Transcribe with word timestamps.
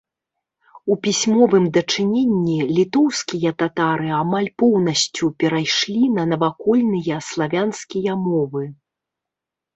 У 0.93 0.95
пісьмовым 1.05 1.65
дачыненні 1.75 2.55
літоўскія 2.77 3.51
татары 3.61 4.09
амаль 4.21 4.49
поўнасцю 4.63 5.31
перайшлі 5.45 6.03
на 6.17 6.23
навакольныя 6.33 7.23
славянскія 7.31 8.11
мовы. 8.27 8.63